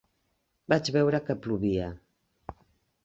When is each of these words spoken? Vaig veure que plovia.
Vaig 0.73 0.89
veure 0.95 1.19
que 1.27 1.37
plovia. 1.43 1.91